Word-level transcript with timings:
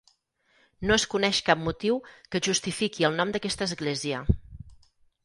No 0.91 0.95
es 1.01 1.03
coneix 1.11 1.41
cap 1.49 1.61
motiu 1.65 1.99
que 2.35 2.41
justifiqui 2.47 3.05
el 3.11 3.19
nom 3.21 3.35
d'aquesta 3.37 3.69
església. 3.71 4.23